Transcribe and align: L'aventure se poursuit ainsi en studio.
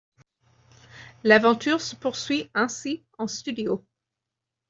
L'aventure 1.23 1.79
se 1.79 1.95
poursuit 1.95 2.49
ainsi 2.55 3.03
en 3.19 3.27
studio. 3.27 3.85